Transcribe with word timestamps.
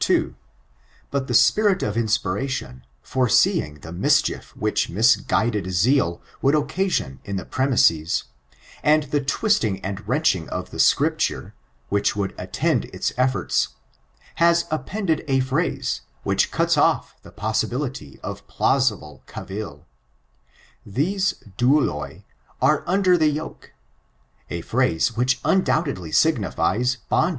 2. 0.00 0.34
But 1.10 1.26
the 1.26 1.32
spirit 1.32 1.82
of 1.82 1.96
inspiration, 1.96 2.84
fin'eseeing 3.02 3.80
the 3.80 3.92
mischief 3.92 4.54
winch 4.54 4.90
misguided 4.90 5.70
zeal 5.70 6.20
would 6.42 6.54
occasion 6.54 7.18
iu 7.26 7.32
the 7.32 7.46
premises, 7.46 8.24
and 8.82 9.04
the 9.04 9.22
twisdng 9.22 9.80
and 9.82 10.06
wrenching 10.06 10.50
of 10.50 10.78
scripture, 10.82 11.54
which 11.88 12.14
would 12.14 12.34
attend 12.36 12.84
its 12.92 13.14
efforts, 13.16 13.68
has 14.34 14.66
appended 14.70 15.24
a 15.26 15.40
phrase, 15.40 16.02
which 16.24 16.50
cuts 16.50 16.76
off 16.76 17.16
die 17.22 17.30
possibility 17.30 18.20
of 18.22 18.46
plausible 18.46 19.22
caviL 19.26 19.86
These 20.84 21.42
douUn 21.56 22.24
are 22.60 22.84
under 22.86 23.14
ike 23.14 23.20
yeke^ 23.20 23.64
a 24.50 24.60
phrase 24.60 25.16
which 25.16 25.40
undoubtedly 25.42 26.12
signifies 26.12 26.96
bondage. 27.08 27.38